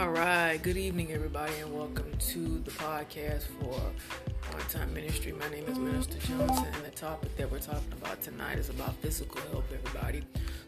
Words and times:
All 0.00 0.08
right, 0.08 0.56
good 0.62 0.78
evening, 0.78 1.12
everybody, 1.12 1.52
and 1.60 1.74
welcome 1.74 2.10
to 2.30 2.58
the 2.60 2.70
podcast 2.70 3.42
for 3.60 3.74
On 3.74 4.60
Time 4.70 4.94
Ministry. 4.94 5.32
My 5.32 5.46
name 5.50 5.66
is 5.68 5.78
Minister 5.78 6.18
Johnson, 6.26 6.68
and 6.72 6.84
the 6.86 6.90
topic 6.90 7.36
that 7.36 7.52
we're 7.52 7.58
talking 7.58 7.92
about 7.92 8.22
tonight 8.22 8.56
is 8.56 8.70
about 8.70 8.94
physical 9.02 9.42
health, 9.52 9.66
everybody. 9.70 10.22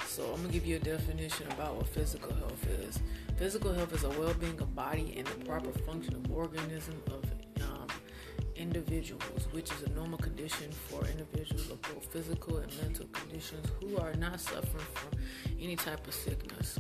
So, 0.07 0.25
I'm 0.25 0.43
gonna 0.43 0.53
give 0.53 0.67
you 0.67 0.77
a 0.77 0.81
definition 0.81 1.47
about 1.53 1.77
what 1.77 1.89
physical 1.89 2.35
health 2.35 2.69
is. 2.85 3.01
Physical 3.39 3.73
health 3.73 3.95
is 3.95 4.05
a 4.05 4.11
well 4.11 4.35
being 4.35 4.61
of 4.61 4.75
body 4.75 5.15
and 5.17 5.27
the 5.27 5.47
proper 5.47 5.73
function 5.79 6.15
of 6.15 6.31
organism 6.31 7.03
of 7.07 7.25
um, 7.63 7.87
individuals, 8.55 9.49
which 9.53 9.73
is 9.73 9.83
a 9.85 9.91
normal 9.93 10.19
condition 10.19 10.71
for 10.91 11.07
individuals 11.07 11.71
of 11.71 11.81
both 11.81 12.05
physical 12.13 12.59
and 12.59 12.71
mental 12.83 13.07
conditions 13.07 13.67
who 13.81 13.97
are 13.97 14.13
not 14.13 14.39
suffering 14.39 14.85
from 14.93 15.19
any 15.59 15.75
type 15.75 16.07
of 16.07 16.13
sickness. 16.13 16.79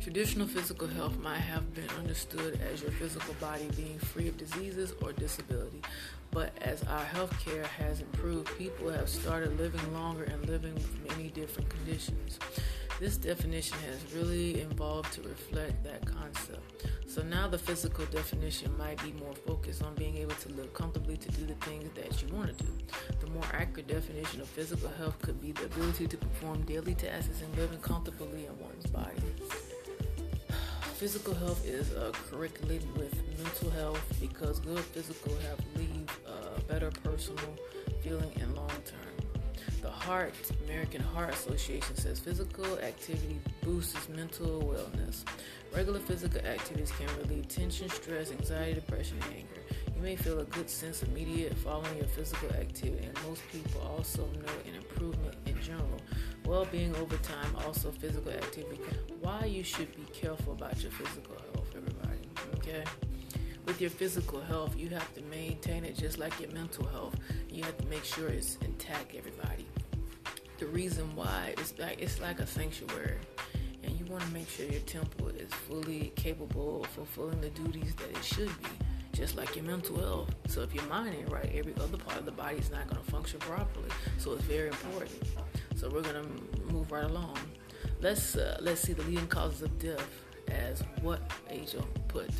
Traditional 0.00 0.46
physical 0.46 0.86
health 0.86 1.18
might 1.18 1.40
have 1.40 1.74
been 1.74 1.88
understood 1.98 2.60
as 2.72 2.80
your 2.80 2.92
physical 2.92 3.34
body 3.34 3.68
being 3.76 3.98
free 3.98 4.28
of 4.28 4.36
diseases 4.38 4.94
or 5.02 5.12
disability, 5.12 5.82
but 6.30 6.52
as 6.62 6.82
our 6.84 7.04
healthcare 7.04 7.64
has 7.64 8.00
improved, 8.00 8.48
people 8.56 8.90
have 8.90 9.08
started 9.08 9.58
living 9.58 9.92
longer 9.92 10.24
and 10.24 10.48
living 10.48 10.74
with 10.74 11.08
many 11.10 11.28
different 11.30 11.68
conditions. 11.68 12.38
This 13.00 13.16
definition 13.16 13.76
has 13.90 14.14
really 14.14 14.60
evolved 14.60 15.12
to 15.14 15.22
reflect 15.22 15.84
that 15.84 16.06
concept. 16.06 16.86
So 17.06 17.22
now 17.22 17.48
the 17.48 17.58
physical 17.58 18.04
definition 18.06 18.76
might 18.78 19.02
be 19.02 19.12
more 19.12 19.34
focused 19.46 19.82
on 19.82 19.94
being 19.94 20.16
able 20.16 20.34
to 20.36 20.48
live 20.50 20.72
comfortably 20.74 21.16
to 21.16 21.30
do 21.32 21.46
the 21.46 21.54
things 21.66 21.90
that 21.94 22.22
you 22.22 22.34
want 22.34 22.56
to 22.56 22.64
do. 22.64 22.72
The 23.20 23.30
more 23.30 23.44
accurate 23.52 23.88
definition 23.88 24.40
of 24.40 24.48
physical 24.48 24.90
health 24.90 25.20
could 25.22 25.40
be 25.40 25.52
the 25.52 25.66
ability 25.66 26.06
to 26.06 26.16
perform 26.16 26.62
daily 26.62 26.94
tasks 26.94 27.42
and 27.42 27.56
living 27.56 27.80
comfortably 27.80 28.46
in 28.46 28.58
one's 28.58 28.86
body. 28.86 29.22
Physical 30.98 31.32
health 31.32 31.64
is 31.64 31.92
uh, 31.92 32.12
with 32.32 33.14
mental 33.38 33.70
health 33.70 34.02
because 34.20 34.58
good 34.58 34.80
physical 34.80 35.32
health 35.46 35.62
leads 35.76 36.12
a 36.26 36.60
better 36.62 36.90
personal 37.04 37.54
feeling 38.02 38.32
in 38.34 38.52
long 38.56 38.68
term. 38.84 39.30
The 39.80 39.90
Heart 39.90 40.34
American 40.64 41.00
Heart 41.00 41.34
Association 41.34 41.94
says 41.94 42.18
physical 42.18 42.80
activity 42.80 43.38
boosts 43.62 44.08
mental 44.08 44.60
wellness. 44.60 45.22
Regular 45.72 46.00
physical 46.00 46.40
activities 46.40 46.90
can 46.98 47.08
relieve 47.18 47.46
tension, 47.46 47.88
stress, 47.90 48.32
anxiety, 48.32 48.74
depression, 48.74 49.18
and 49.22 49.36
anger. 49.36 49.62
You 49.94 50.02
may 50.02 50.16
feel 50.16 50.40
a 50.40 50.44
good 50.46 50.68
sense 50.68 51.04
immediate 51.04 51.56
following 51.58 51.96
your 51.96 52.08
physical 52.08 52.50
activity, 52.50 53.06
and 53.06 53.16
most 53.28 53.42
people 53.52 53.80
also 53.82 54.28
in 54.66 54.67
general 56.48 56.62
well-being 56.62 56.94
over 56.96 57.16
time, 57.18 57.56
also 57.66 57.90
physical 57.90 58.32
activity. 58.32 58.80
Why 59.20 59.44
you 59.44 59.62
should 59.62 59.94
be 59.96 60.04
careful 60.12 60.52
about 60.54 60.82
your 60.82 60.92
physical 60.92 61.36
health, 61.52 61.68
everybody. 61.76 62.28
Okay. 62.56 62.84
With 63.66 63.80
your 63.80 63.90
physical 63.90 64.40
health, 64.40 64.76
you 64.76 64.88
have 64.90 65.14
to 65.14 65.22
maintain 65.22 65.84
it 65.84 65.96
just 65.96 66.18
like 66.18 66.38
your 66.40 66.50
mental 66.52 66.86
health. 66.86 67.16
You 67.50 67.64
have 67.64 67.76
to 67.78 67.86
make 67.86 68.04
sure 68.04 68.28
it's 68.28 68.56
intact, 68.64 69.14
everybody. 69.14 69.66
The 70.58 70.66
reason 70.66 71.04
why 71.14 71.54
is 71.58 71.74
like 71.78 72.00
it's 72.00 72.20
like 72.20 72.40
a 72.40 72.46
sanctuary, 72.46 73.18
and 73.84 73.92
you 73.98 74.06
want 74.06 74.24
to 74.24 74.30
make 74.30 74.48
sure 74.48 74.66
your 74.66 74.80
temple 74.80 75.28
is 75.28 75.52
fully 75.52 76.12
capable 76.16 76.80
of 76.82 76.86
fulfilling 76.88 77.40
the 77.40 77.50
duties 77.50 77.94
that 77.96 78.10
it 78.10 78.24
should 78.24 78.50
be 78.62 78.70
just 79.12 79.36
like 79.36 79.54
your 79.54 79.64
mental 79.64 79.98
health. 79.98 80.34
So 80.48 80.62
if 80.62 80.74
your 80.74 80.84
mind 80.84 81.14
ain't 81.14 81.30
right, 81.30 81.50
every 81.54 81.74
other 81.76 81.98
part 81.98 82.18
of 82.18 82.24
the 82.24 82.32
body 82.32 82.56
is 82.56 82.70
not 82.70 82.88
going 82.88 83.02
to 83.04 83.10
function 83.10 83.38
properly. 83.40 83.90
So 84.16 84.32
it's 84.32 84.44
very 84.44 84.68
important. 84.68 85.10
So 85.78 85.88
we're 85.88 86.02
gonna 86.02 86.26
move 86.72 86.90
right 86.90 87.04
along. 87.04 87.38
Let's 88.00 88.34
uh, 88.34 88.58
let's 88.60 88.80
see 88.80 88.94
the 88.94 89.04
leading 89.04 89.28
causes 89.28 89.62
of 89.62 89.78
death 89.78 90.24
as 90.48 90.82
what 91.02 91.20
Angel 91.50 91.86
put. 92.08 92.30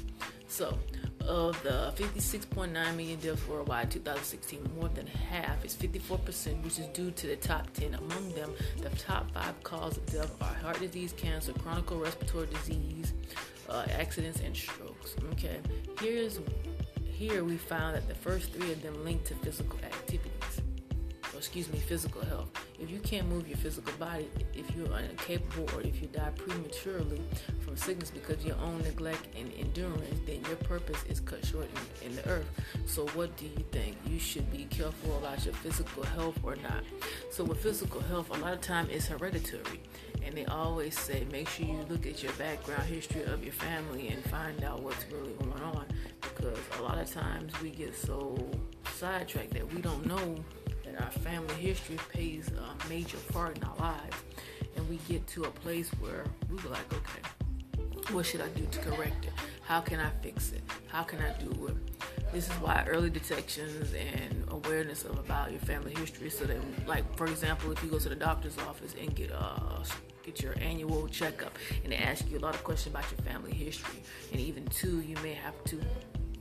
So 0.49 0.76
of 1.21 1.62
the 1.62 1.93
56.9 1.94 2.72
million 2.97 3.21
deaths 3.21 3.47
worldwide 3.47 3.93
2016, 3.93 4.69
more 4.76 4.88
than 4.88 5.06
half 5.06 5.65
is 5.65 5.76
54%, 5.76 6.65
which 6.65 6.81
is 6.81 6.87
due 6.87 7.12
to 7.12 7.26
the 7.28 7.37
top 7.37 7.72
10. 7.75 7.94
Among 7.94 8.31
them, 8.31 8.53
the 8.81 8.88
top 8.91 9.31
five 9.32 9.62
causes 9.62 9.99
of 9.99 10.06
death 10.06 10.43
are 10.43 10.55
heart 10.55 10.81
disease, 10.81 11.12
cancer, 11.16 11.53
chronic 11.53 11.84
respiratory 11.93 12.47
disease, 12.47 13.12
uh, 13.69 13.84
accidents, 13.93 14.41
and 14.41 14.56
strokes. 14.56 15.15
Okay, 15.34 15.59
here's 16.00 16.41
here 17.05 17.44
we 17.44 17.56
found 17.56 17.94
that 17.94 18.09
the 18.09 18.15
first 18.16 18.53
three 18.53 18.72
of 18.72 18.82
them 18.82 19.05
linked 19.05 19.26
to 19.26 19.34
physical 19.37 19.78
activities 19.84 20.62
or 21.34 21.38
excuse 21.38 21.70
me, 21.72 21.78
physical 21.78 22.25
health. 22.25 22.50
If 22.80 22.90
you 22.90 23.00
can't 23.00 23.28
move 23.28 23.48
your 23.48 23.56
physical 23.56 23.92
body, 23.98 24.28
if 24.54 24.70
you're 24.76 24.86
incapable 24.98 25.68
or 25.74 25.82
if 25.82 26.00
you 26.00 26.06
die 26.08 26.30
prematurely 26.36 27.20
from 27.60 27.76
sickness 27.76 28.10
because 28.10 28.36
of 28.36 28.46
your 28.46 28.56
own 28.58 28.78
neglect 28.82 29.26
and 29.36 29.52
endurance, 29.58 30.20
then 30.26 30.44
your 30.46 30.56
purpose 30.56 31.02
is 31.08 31.18
cut 31.18 31.44
short 31.44 31.66
in, 32.02 32.10
in 32.10 32.16
the 32.16 32.28
earth. 32.28 32.48
So, 32.86 33.06
what 33.08 33.36
do 33.36 33.46
you 33.46 33.64
think? 33.72 33.96
You 34.06 34.20
should 34.20 34.50
be 34.52 34.66
careful 34.70 35.18
about 35.18 35.44
your 35.44 35.54
physical 35.54 36.04
health 36.04 36.38
or 36.44 36.54
not. 36.56 36.84
So, 37.32 37.42
with 37.42 37.60
physical 37.60 38.00
health, 38.00 38.30
a 38.30 38.38
lot 38.38 38.52
of 38.52 38.60
time 38.60 38.88
it's 38.90 39.06
hereditary. 39.06 39.80
And 40.22 40.36
they 40.36 40.44
always 40.46 40.96
say, 40.98 41.26
make 41.32 41.48
sure 41.48 41.66
you 41.66 41.84
look 41.88 42.06
at 42.06 42.22
your 42.22 42.32
background 42.32 42.84
history 42.84 43.22
of 43.24 43.42
your 43.42 43.52
family 43.52 44.08
and 44.08 44.22
find 44.24 44.62
out 44.62 44.82
what's 44.82 45.04
really 45.10 45.32
going 45.34 45.60
on. 45.62 45.86
Because 46.20 46.58
a 46.78 46.82
lot 46.82 46.98
of 46.98 47.10
times 47.10 47.52
we 47.60 47.70
get 47.70 47.96
so 47.96 48.36
sidetracked 48.94 49.52
that 49.54 49.72
we 49.72 49.80
don't 49.80 50.04
know 50.06 50.36
our 51.03 51.10
family 51.10 51.54
history 51.54 51.97
plays 52.12 52.48
a 52.48 52.88
major 52.88 53.19
part 53.32 53.56
in 53.56 53.64
our 53.64 53.76
lives. 53.76 54.16
And 54.76 54.88
we 54.88 54.97
get 55.09 55.26
to 55.28 55.44
a 55.44 55.50
place 55.50 55.91
where 56.00 56.25
we 56.48 56.56
were 56.56 56.70
like, 56.70 56.92
okay, 56.92 58.12
what 58.12 58.25
should 58.25 58.41
I 58.41 58.48
do 58.48 58.66
to 58.70 58.78
correct 58.81 59.26
it? 59.26 59.32
How 59.62 59.81
can 59.81 60.00
I 60.00 60.10
fix 60.22 60.53
it? 60.53 60.62
How 60.87 61.03
can 61.03 61.20
I 61.20 61.32
do 61.38 61.66
it? 61.66 62.32
This 62.32 62.48
is 62.48 62.54
why 62.54 62.84
early 62.87 63.10
detections 63.10 63.92
and 63.92 64.44
awareness 64.48 65.04
of 65.04 65.19
about 65.19 65.50
your 65.50 65.60
family 65.60 65.94
history, 65.94 66.31
so 66.31 66.44
that, 66.44 66.58
like, 66.87 67.04
for 67.16 67.26
example, 67.26 67.72
if 67.72 67.82
you 67.82 67.91
go 67.91 67.98
to 67.98 68.08
the 68.08 68.14
doctor's 68.14 68.56
office 68.58 68.94
and 69.00 69.14
get 69.14 69.32
uh, 69.32 69.82
get 70.25 70.42
your 70.42 70.54
annual 70.60 71.08
checkup, 71.08 71.53
and 71.84 71.92
they 71.92 71.97
ask 71.97 72.31
you 72.31 72.38
a 72.38 72.41
lot 72.41 72.54
of 72.54 72.62
questions 72.64 72.94
about 72.94 73.10
your 73.10 73.20
family 73.20 73.53
history, 73.53 74.00
and 74.32 74.41
even 74.41 74.66
two, 74.66 75.00
you 75.00 75.16
may 75.22 75.32
have 75.32 75.54
to 75.64 75.81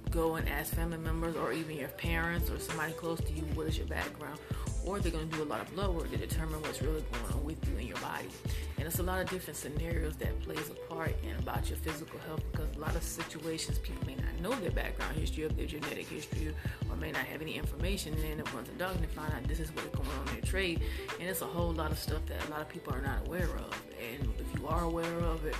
go 0.10 0.36
and 0.36 0.48
ask 0.48 0.74
family 0.74 0.98
members 0.98 1.36
or 1.36 1.52
even 1.52 1.78
your 1.78 1.90
parents 1.90 2.50
or 2.50 2.60
somebody 2.60 2.94
close 2.94 3.20
to 3.20 3.34
you 3.34 3.42
what 3.56 3.68
is 3.68 3.78
your 3.78 3.88
background 3.88 4.40
or 4.88 5.00
they're 5.00 5.12
going 5.12 5.30
to 5.30 5.36
do 5.36 5.44
a 5.44 5.45
lot 5.45 5.60
of 5.60 5.74
blood 5.75 5.94
work 5.94 6.10
to 6.12 6.18
determine 6.18 6.62
what's 6.62 6.81
really 6.81 7.04
going 7.12 7.34
on 7.34 7.44
with 7.44 7.57
you 7.68 7.78
in 7.78 7.88
your 7.88 7.98
body. 7.98 8.30
And 8.78 8.88
it's 8.88 9.00
a 9.00 9.04
lot 9.04 9.22
of 9.22 9.30
different 9.30 9.57
scenarios 9.57 10.16
that 10.18 10.39
plays 10.42 10.69
a 10.69 10.94
part 10.94 11.13
in 11.24 11.36
about 11.38 11.68
your 11.69 11.78
physical 11.80 12.19
health 12.22 12.42
because 12.51 12.74
a 12.75 12.80
lot 12.80 12.95
of 12.95 13.04
situations 13.04 13.80
people 13.80 14.06
may 14.07 14.16
not 14.16 14.39
know 14.42 14.57
their 14.62 14.72
background 14.72 15.18
history 15.18 15.44
of 15.44 15.57
their 15.57 15.66
genetic 15.66 16.07
history 16.07 16.56
or 16.89 16.95
may 16.95 17.12
not 17.12 17.25
have 17.25 17.42
any 17.42 17.56
information 17.56 18.13
and 18.13 18.24
then 18.24 18.38
going 18.51 18.63
to 18.63 18.72
the 18.72 18.78
doctor 18.78 19.00
and 19.00 19.12
find 19.12 19.34
out 19.34 19.44
this 19.44 19.60
is 19.60 19.69
what's 19.75 19.89
going 19.89 20.07
on 20.07 20.28
in 20.30 20.34
their 20.36 20.44
trade 20.44 20.81
and 21.19 21.28
it's 21.28 21.42
a 21.42 21.45
whole 21.45 21.74
lot 21.74 21.92
of 21.92 22.00
stuff 22.00 22.25
that 22.28 22.48
a 22.48 22.50
lot 22.50 22.62
of 22.62 22.69
people 22.69 22.94
are 22.94 23.01
not 23.01 23.28
aware 23.28 23.50
of. 23.50 23.74
And 24.13 24.30
if 24.40 24.60
you 24.60 24.68
are 24.68 24.83
aware 24.83 25.19
of 25.19 25.45
it 25.45 25.56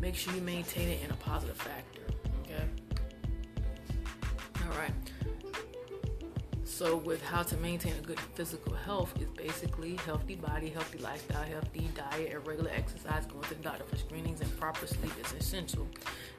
make 0.00 0.14
sure 0.14 0.34
you 0.34 0.40
maintain 0.40 0.88
it 0.88 1.04
in 1.04 1.10
a 1.10 1.16
positive 1.16 1.56
factor 1.56 2.00
okay? 2.44 2.64
All 4.64 4.78
right. 4.78 4.92
So, 6.80 6.96
with 6.96 7.22
how 7.22 7.42
to 7.42 7.58
maintain 7.58 7.92
a 7.98 8.00
good 8.00 8.18
physical 8.18 8.72
health 8.72 9.12
is 9.20 9.28
basically 9.36 9.96
healthy 9.96 10.36
body, 10.36 10.70
healthy 10.70 10.96
lifestyle, 10.96 11.44
healthy 11.44 11.90
diet, 11.94 12.32
and 12.32 12.46
regular 12.46 12.70
exercise, 12.70 13.26
going 13.26 13.42
to 13.42 13.54
the 13.54 13.62
doctor 13.62 13.84
for 13.84 13.98
screenings, 13.98 14.40
and 14.40 14.58
proper 14.58 14.86
sleep 14.86 15.12
is 15.22 15.30
essential. 15.34 15.86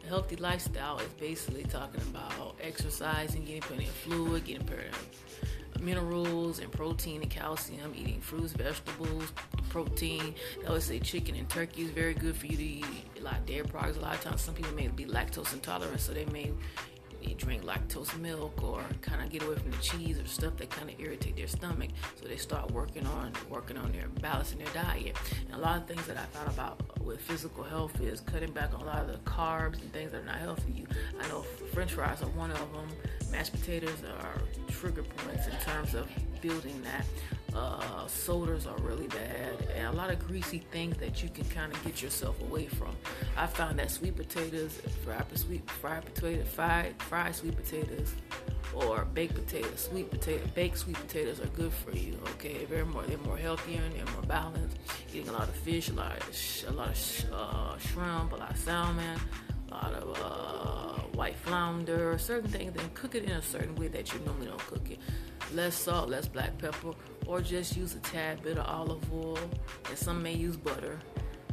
A 0.04 0.08
healthy 0.08 0.38
lifestyle 0.38 0.98
is 0.98 1.10
basically 1.20 1.64
talking 1.66 2.02
about 2.10 2.56
exercising, 2.60 3.46
getting 3.46 3.62
plenty 3.62 3.86
of 3.86 3.92
fluid, 3.92 4.46
getting 4.46 4.66
plenty 4.66 4.88
of 5.76 5.80
minerals 5.80 6.58
and 6.58 6.72
protein 6.72 7.22
and 7.22 7.30
calcium, 7.30 7.94
eating 7.96 8.20
fruits, 8.20 8.54
vegetables, 8.54 9.32
protein. 9.70 10.34
They 10.60 10.66
always 10.66 10.86
say 10.86 10.98
chicken 10.98 11.36
and 11.36 11.48
turkey 11.50 11.84
is 11.84 11.92
very 11.92 12.16
good 12.16 12.36
for 12.36 12.48
you 12.48 12.58
to 12.58 12.64
eat. 12.64 12.86
A 13.20 13.22
lot 13.22 13.38
of 13.38 13.46
dairy 13.46 13.68
products. 13.68 13.98
A 13.98 14.02
lot 14.02 14.16
of 14.16 14.22
times, 14.22 14.42
some 14.42 14.56
people 14.56 14.74
may 14.74 14.88
be 14.88 15.06
lactose 15.06 15.54
intolerant, 15.54 16.00
so 16.00 16.14
they 16.14 16.26
may 16.26 16.52
they 17.24 17.34
drink 17.34 17.64
lactose 17.64 18.18
milk 18.20 18.64
or 18.64 18.84
kind 19.02 19.22
of 19.22 19.30
get 19.30 19.44
away 19.44 19.56
from 19.56 19.72
the 19.72 19.78
cheese 19.78 20.20
or 20.20 20.26
stuff 20.26 20.58
that 20.58 20.70
kind 20.70 20.90
of 20.90 21.00
irritate 21.00 21.36
their 21.36 21.48
stomach. 21.48 21.90
So 22.20 22.28
they 22.28 22.38
start 22.38 22.72
working 22.72 23.06
on 23.06 23.34
working 23.50 23.78
on 23.78 23.92
their 23.92 24.08
balancing 24.22 24.60
their 24.60 24.74
diet. 24.74 25.16
And 25.48 25.56
a 25.56 25.60
lot 25.60 25.78
of 25.78 25.88
things 25.88 26.06
that 26.08 26.18
I 26.18 26.24
thought 26.24 26.48
about 26.48 27.02
with 27.04 27.20
physical 27.22 27.64
health 27.64 28.00
is 28.02 28.22
cutting 28.22 28.52
back 28.52 28.74
on 28.74 28.82
a 28.82 28.86
lot 28.86 29.02
of 29.02 29.08
the 29.08 29.18
carbs 29.30 29.82
and 29.82 29.92
things 29.94 30.12
that 30.12 30.22
are 30.22 30.26
not 30.26 30.38
healthy 30.38 30.62
for 30.62 30.78
you. 30.78 30.88
I 31.20 31.28
know 31.28 31.42
French 31.74 31.94
fries 31.94 32.22
are 32.22 32.30
one 32.30 32.52
of 32.52 32.58
them. 32.58 32.88
Mashed 33.32 33.54
potatoes 33.54 34.04
are 34.20 34.42
trigger 34.70 35.04
points 35.04 35.48
in 35.48 35.54
terms 35.60 35.94
of 35.94 36.08
building 36.42 36.82
that. 36.84 37.06
Uh, 37.54 38.08
sodas 38.08 38.66
are 38.66 38.78
really 38.78 39.08
bad, 39.08 39.58
and 39.76 39.88
a 39.88 39.92
lot 39.92 40.10
of 40.10 40.26
greasy 40.26 40.60
things 40.72 40.96
that 40.98 41.22
you 41.22 41.30
can 41.30 41.44
kind 41.50 41.74
of 41.74 41.84
get 41.84 42.02
yourself 42.02 42.40
away 42.42 42.66
from. 42.66 42.96
I 43.36 43.46
found 43.46 43.78
that 43.80 43.92
sweet 43.92 44.16
potatoes, 44.16 44.80
fried 45.04 45.26
sweet 45.38 45.70
fried 45.70 46.06
potato, 46.06 46.44
fried 46.46 46.96
fried 47.04 47.36
sweet 47.36 47.56
potatoes, 47.58 48.14
or 48.74 49.06
baked 49.14 49.36
potatoes, 49.36 49.90
sweet 49.90 50.10
potato, 50.10 50.46
baked 50.56 50.78
sweet 50.78 50.96
potatoes 50.96 51.42
are 51.42 51.48
good 51.48 51.74
for 51.74 51.92
you. 51.92 52.18
Okay, 52.36 52.66
they're 52.70 52.86
more 52.86 53.04
they're 53.04 53.18
more 53.20 53.38
healthier 53.38 53.82
and 53.82 53.96
they're 53.96 54.14
more 54.14 54.24
balanced. 54.24 54.78
Eating 55.14 55.28
a 55.30 55.34
lot 55.34 55.50
of 55.50 55.56
fish, 55.56 55.90
a 55.90 55.94
lot 55.94 56.18
of 56.18 56.34
sh- 56.36 56.64
a 56.68 56.72
lot 56.72 56.90
of 56.90 57.26
uh, 57.34 57.78
shrimp, 57.80 58.32
a 58.32 58.36
lot 58.38 58.52
of 58.52 58.58
salmon, 58.58 59.20
a 59.70 59.74
lot 59.74 59.94
of 59.94 60.18
uh, 60.22 61.01
white 61.14 61.36
flounder, 61.36 62.18
certain 62.18 62.50
things, 62.50 62.76
and 62.76 62.94
cook 62.94 63.16
it 63.16 63.24
in 63.24 63.32
a 63.32 63.42
certain 63.42 63.76
way 63.76 63.88
that 63.90 64.14
you 64.14 64.20
normally 64.26 64.48
don't 64.48 64.60
cook 64.68 64.90
it 64.92 65.00
less 65.54 65.76
salt, 65.76 66.10
less 66.10 66.28
black 66.28 66.58
pepper, 66.58 66.94
or 67.26 67.42
just 67.42 67.76
use 67.76 67.96
a 67.96 68.00
tad 68.00 68.42
bit 68.44 68.58
of 68.58 68.66
olive 68.66 69.14
oil. 69.14 69.38
And 69.90 69.98
some 69.98 70.22
may 70.24 70.34
use 70.34 70.58
butter. 70.58 71.00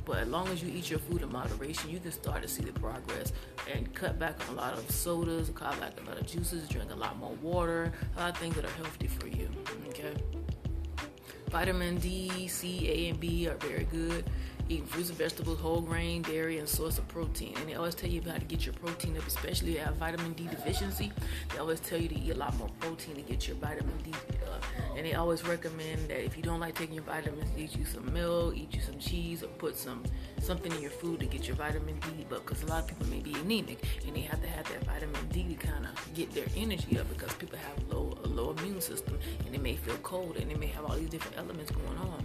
But 0.05 0.19
as 0.19 0.29
long 0.29 0.49
as 0.49 0.63
you 0.63 0.73
eat 0.75 0.89
your 0.89 1.01
food 1.01 1.21
in 1.21 1.31
moderation, 1.31 1.91
you 1.91 1.99
can 1.99 2.13
start 2.13 2.43
to 2.43 2.49
see 2.49 2.63
the 2.63 2.73
progress 2.73 3.33
and 3.71 3.93
cut 3.95 4.19
back 4.19 4.37
on 4.49 4.55
a 4.55 4.57
lot 4.57 4.73
of 4.73 4.91
sodas, 4.91 5.51
cut 5.55 5.79
back 5.81 6.01
a 6.01 6.09
lot 6.09 6.19
of 6.19 6.27
juices, 6.27 6.67
drink 6.69 6.91
a 6.91 6.95
lot 6.95 7.19
more 7.19 7.35
water, 7.43 7.93
a 8.17 8.21
lot 8.21 8.31
of 8.31 8.39
things 8.39 8.55
that 8.55 8.65
are 8.65 8.71
healthy 8.71 9.07
for 9.07 9.29
you. 9.29 9.51
Okay. 9.89 10.15
Vitamin 11.51 11.99
D, 11.99 12.49
C, 12.49 12.89
A, 12.89 13.11
and 13.11 13.21
B 13.21 13.49
are 13.49 13.57
very 13.57 13.85
good 13.85 14.25
eating 14.69 14.87
fruits 14.87 15.09
and 15.09 15.19
vegetables, 15.19 15.59
whole 15.59 15.81
grain, 15.81 16.23
dairy, 16.23 16.59
and 16.59 16.69
source 16.69 16.99
of 16.99 17.09
protein. 17.09 17.55
And 17.57 17.69
they 17.69 17.75
always 17.75 17.95
tell 17.95 18.11
you 18.11 18.21
how 18.23 18.37
to 18.37 18.45
get 18.45 18.67
your 18.67 18.75
protein 18.75 19.17
up, 19.17 19.27
especially 19.27 19.73
if 19.73 19.79
you 19.79 19.85
have 19.85 19.97
vitamin 19.97 20.33
D 20.35 20.47
deficiency. 20.47 21.13
They 21.53 21.59
always 21.59 21.81
tell 21.81 21.99
you 21.99 22.09
to 22.09 22.19
eat 22.19 22.31
a 22.31 22.35
lot 22.35 22.57
more 22.57 22.69
protein 22.81 23.17
to 23.17 23.23
get 23.23 23.49
your 23.49 23.57
vitamin 23.57 23.97
D 24.05 24.13
up. 24.13 24.65
And 24.97 25.07
they 25.07 25.15
always 25.15 25.47
recommend 25.47 26.09
that 26.09 26.25
if 26.25 26.37
you 26.37 26.43
don't 26.43 26.61
like 26.61 26.75
taking 26.75 26.95
your 26.95 27.05
vitamins, 27.05 27.51
eat 27.57 27.77
you 27.77 27.85
some 27.85 28.13
milk, 28.13 28.57
eat 28.57 28.75
you 28.75 28.81
some 28.81 28.99
cheese, 28.99 29.43
or 29.43 29.49
put 29.49 29.77
some 29.77 30.03
something 30.41 30.73
in 30.73 30.83
your 30.83 30.91
food 30.91 31.21
to 31.21 31.27
get 31.27 31.47
your 31.47 31.57
vitamin 31.57 31.99
D 32.01 32.25
up. 32.35 32.45
Because 32.45 32.63
a 32.63 32.67
lot 32.67 32.83
of 32.83 32.89
people 32.89 33.07
may 33.07 33.21
be 33.21 33.35
anemic, 33.35 33.85
and 34.07 34.17
they 34.17 34.21
have 34.23 34.41
to 34.43 34.49
have 34.49 34.69
that 34.69 34.85
vitamin 34.85 35.29
D 35.31 35.55
to 35.55 35.55
kind 35.55 35.87
of 35.87 36.15
get 36.15 36.33
their 36.33 36.47
energy 36.57 36.99
up. 36.99 37.09
Because 37.09 37.33
people 37.35 37.59
have 37.59 37.93
low 37.93 38.19
a 38.25 38.29
low 38.29 38.51
immune 38.59 38.81
system, 38.81 39.19
and 39.45 39.55
they 39.55 39.59
may 39.59 39.77
feel 39.77 39.97
cold, 39.99 40.37
and 40.37 40.51
they 40.51 40.57
may 40.57 40.67
have 40.67 40.85
all 40.85 40.97
these 40.97 41.11
different 41.11 41.39
elements 41.39 41.71
going 41.71 41.99
on. 41.99 42.25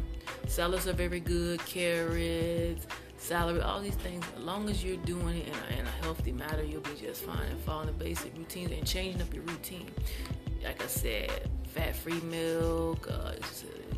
Salads 0.54 0.88
are 0.88 0.94
very 0.94 1.20
good, 1.20 1.66
carrots, 1.66 2.86
celery, 3.18 3.60
all 3.62 3.82
these 3.82 3.96
things. 3.96 4.24
As 4.38 4.44
long 4.44 4.70
as 4.70 4.84
you're 4.84 4.98
doing 4.98 5.38
it 5.38 5.48
in 5.48 5.54
a, 5.54 5.80
in 5.80 5.88
a 5.88 6.04
healthy 6.04 6.32
manner, 6.32 6.62
you'll 6.62 6.82
be 6.82 6.94
just 7.02 7.24
fine. 7.24 7.48
And 7.50 7.60
following 7.62 7.88
the 7.88 7.94
basic 7.94 8.38
routines 8.38 8.72
and 8.72 8.86
changing 8.86 9.20
up 9.20 9.34
your 9.34 9.42
routine. 9.46 9.90
Like 10.64 10.84
I 10.84 10.86
said, 10.86 11.50
fat-free 11.70 12.22
milk, 12.22 13.10
uh, 13.10 13.32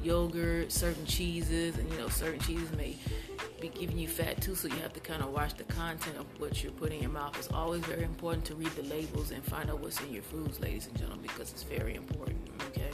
yogurt, 0.02 0.72
certain 0.72 1.06
cheeses, 1.06 1.78
and 1.78 1.92
you 1.92 1.98
know 1.98 2.08
certain 2.08 2.40
cheeses 2.40 2.72
may 2.78 2.96
be 3.60 3.68
giving 3.68 4.00
you 4.00 4.08
fat 4.08 4.42
too, 4.42 4.56
so 4.56 4.70
you 4.70 4.76
have 4.76 4.94
to 4.94 5.02
kind 5.02 5.22
of 5.22 5.34
watch 5.34 5.56
the 5.56 5.66
content 5.66 6.16
of 6.18 6.26
what 6.40 6.64
you're 6.64 6.72
putting 6.72 7.00
in 7.00 7.04
your 7.04 7.12
mouth. 7.12 7.38
It's 7.38 7.52
always 7.52 7.82
very 7.82 8.04
important 8.04 8.46
to 8.46 8.56
read 8.56 8.72
the 8.78 8.84
labels 8.84 9.32
and 9.32 9.44
find 9.44 9.70
out 9.70 9.82
what's 9.82 10.00
in 10.00 10.14
your 10.14 10.24
foods, 10.24 10.62
ladies 10.62 10.88
and 10.88 10.98
gentlemen, 10.98 11.24
because 11.24 11.52
it's 11.52 11.64
very 11.64 11.96
important. 11.96 12.38
Okay. 12.70 12.92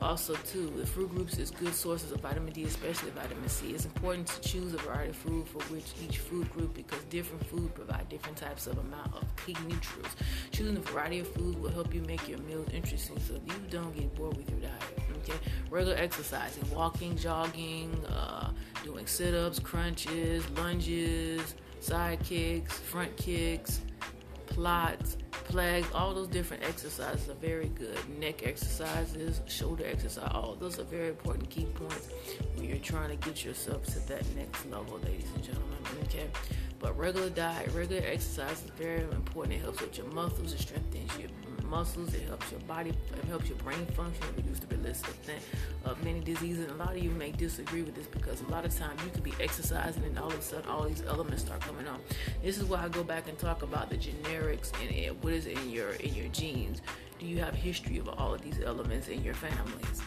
Also, 0.00 0.34
too, 0.46 0.72
the 0.76 0.86
fruit 0.86 1.10
groups 1.10 1.38
is 1.38 1.50
good 1.50 1.74
sources 1.74 2.12
of 2.12 2.20
vitamin 2.20 2.52
D, 2.52 2.62
especially 2.62 3.10
vitamin 3.10 3.48
C. 3.48 3.70
It's 3.70 3.84
important 3.84 4.28
to 4.28 4.40
choose 4.48 4.72
a 4.72 4.76
variety 4.78 5.10
of 5.10 5.16
food 5.16 5.48
for 5.48 5.60
which 5.72 5.86
each 6.04 6.18
food 6.18 6.50
group 6.52 6.72
because 6.74 7.02
different 7.04 7.44
food 7.46 7.74
provide 7.74 8.08
different 8.08 8.36
types 8.36 8.68
of 8.68 8.78
amount 8.78 9.12
of 9.14 9.24
key 9.44 9.56
nutrients. 9.64 10.14
Choosing 10.52 10.76
a 10.76 10.80
variety 10.80 11.18
of 11.18 11.28
food 11.28 11.60
will 11.60 11.70
help 11.70 11.92
you 11.92 12.00
make 12.02 12.28
your 12.28 12.38
meals 12.38 12.68
interesting 12.72 13.18
so 13.18 13.34
you 13.34 13.54
don't 13.70 13.94
get 13.96 14.14
bored 14.14 14.36
with 14.36 14.48
your 14.50 14.60
diet. 14.60 14.72
Okay, 15.24 15.38
regular 15.68 15.96
exercising, 15.96 16.62
walking, 16.70 17.16
jogging, 17.16 17.92
uh, 18.06 18.50
doing 18.84 19.06
sit-ups, 19.06 19.58
crunches, 19.58 20.48
lunges, 20.50 21.56
side 21.80 22.22
kicks, 22.24 22.78
front 22.78 23.14
kicks, 23.16 23.80
plots 24.50 25.16
flags, 25.50 25.86
all 25.94 26.14
those 26.14 26.28
different 26.28 26.62
exercises 26.62 27.28
are 27.28 27.34
very 27.34 27.68
good. 27.68 27.96
Neck 28.20 28.46
exercises, 28.46 29.40
shoulder 29.46 29.84
exercise, 29.86 30.30
all 30.32 30.56
those 30.58 30.78
are 30.78 30.84
very 30.84 31.08
important 31.08 31.48
key 31.48 31.66
points 31.74 32.08
when 32.54 32.68
you're 32.68 32.78
trying 32.78 33.08
to 33.08 33.28
get 33.28 33.44
yourself 33.44 33.84
to 33.86 33.98
that 34.08 34.24
next 34.36 34.66
level, 34.66 34.98
ladies 35.04 35.28
and 35.34 35.42
gentlemen. 35.42 35.78
Okay. 36.04 36.26
But 36.78 36.96
regular 36.96 37.30
diet, 37.30 37.72
regular 37.72 38.02
exercise 38.06 38.62
is 38.64 38.70
very 38.76 39.02
important. 39.02 39.54
It 39.54 39.62
helps 39.62 39.80
with 39.80 39.96
your 39.96 40.06
muscles, 40.08 40.52
it 40.52 40.60
strengthens 40.60 41.18
your 41.18 41.30
muscles, 41.68 42.14
it 42.14 42.22
helps 42.22 42.50
your 42.50 42.60
body, 42.60 42.90
it 42.90 43.24
helps 43.28 43.48
your 43.48 43.58
brain 43.58 43.84
function, 43.86 44.24
it 44.24 44.36
reduces 44.36 44.60
the 44.60 44.76
risk 44.76 45.08
of 45.84 46.02
many 46.04 46.20
diseases. 46.20 46.68
And 46.68 46.80
a 46.80 46.84
lot 46.84 46.96
of 46.96 47.02
you 47.02 47.10
may 47.10 47.30
disagree 47.30 47.82
with 47.82 47.94
this 47.94 48.06
because 48.06 48.40
a 48.40 48.46
lot 48.46 48.64
of 48.64 48.76
times 48.76 49.00
you 49.04 49.10
could 49.10 49.22
be 49.22 49.34
exercising 49.40 50.04
and 50.04 50.18
all 50.18 50.28
of 50.28 50.38
a 50.38 50.42
sudden 50.42 50.68
all 50.68 50.84
these 50.84 51.02
elements 51.06 51.44
start 51.44 51.60
coming 51.60 51.86
on. 51.86 52.00
This 52.42 52.58
is 52.58 52.64
why 52.64 52.82
I 52.84 52.88
go 52.88 53.04
back 53.04 53.28
and 53.28 53.38
talk 53.38 53.62
about 53.62 53.90
the 53.90 53.96
generics 53.96 54.72
and 54.80 55.22
what 55.22 55.32
is 55.32 55.46
in 55.46 55.70
your 55.70 55.90
in 55.92 56.14
your 56.14 56.28
genes. 56.28 56.82
Do 57.18 57.26
you 57.26 57.38
have 57.40 57.54
history 57.54 57.98
of 57.98 58.08
all 58.08 58.34
of 58.34 58.42
these 58.42 58.60
elements 58.64 59.08
in 59.08 59.24
your 59.24 59.34
families? 59.34 60.02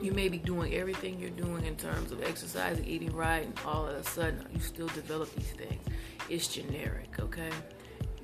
you 0.00 0.12
may 0.12 0.28
be 0.28 0.38
doing 0.38 0.74
everything 0.74 1.18
you're 1.18 1.30
doing 1.30 1.64
in 1.66 1.74
terms 1.76 2.12
of 2.12 2.22
exercising, 2.22 2.84
eating 2.84 3.14
right, 3.14 3.44
and 3.44 3.52
all 3.66 3.86
of 3.86 3.96
a 3.96 4.04
sudden 4.04 4.44
you 4.54 4.60
still 4.60 4.86
develop 4.88 5.32
these 5.34 5.50
things. 5.50 5.82
It's 6.28 6.48
generic, 6.48 7.08
okay? 7.18 7.50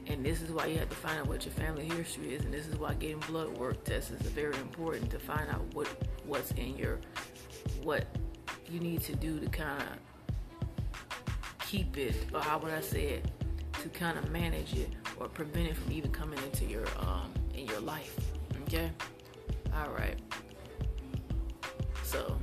And 0.07 0.25
this 0.25 0.43
is 0.43 0.51
why 0.51 0.67
you 0.67 0.79
have 0.79 0.91
to 0.91 0.97
find 0.97 1.21
out 1.21 1.27
what 1.29 1.45
your 1.47 1.55
family 1.55 1.89
history 1.89 2.35
is, 2.35 2.45
and 2.45 2.53
this 2.53 2.67
is 2.67 2.77
why 2.77 2.95
getting 2.95 3.21
blood 3.21 3.57
work 3.57 3.85
tests 3.85 4.11
is 4.11 4.21
very 4.21 4.55
important 4.57 5.11
to 5.11 5.19
find 5.19 5.49
out 5.51 5.63
what 5.73 5.89
what's 6.27 6.51
in 6.53 6.77
your 6.77 7.01
what 7.83 8.05
you 8.71 8.81
need 8.81 9.01
to 9.03 9.15
do 9.17 9.41
to 9.41 9.47
kind 9.47 9.83
of 9.83 10.69
keep 11.67 11.97
it, 11.97 12.15
or 12.35 12.41
how 12.41 12.59
would 12.59 12.73
I 12.73 12.81
say 12.81 13.05
it, 13.05 13.31
to 13.83 13.89
kind 13.89 14.19
of 14.19 14.31
manage 14.31 14.75
it 14.75 14.91
or 15.19 15.29
prevent 15.29 15.69
it 15.69 15.77
from 15.77 15.93
even 15.93 16.11
coming 16.11 16.39
into 16.45 16.65
your 16.67 16.87
um 17.01 17.33
in 17.55 17.67
your 17.67 17.81
life. 17.81 18.15
Okay, 18.63 18.91
all 19.75 19.91
right. 19.91 20.19
So, 22.03 22.39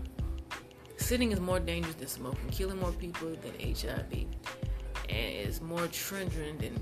sitting 0.97 1.31
is 1.31 1.39
more 1.39 1.59
dangerous 1.59 1.95
than 1.95 2.07
smoking, 2.07 2.49
killing 2.49 2.79
more 2.79 2.91
people 2.91 3.29
than 3.29 3.53
HIV, 3.59 4.11
and 4.13 4.27
it's 5.09 5.61
more 5.61 5.87
triggering 5.87 6.59
than 6.59 6.75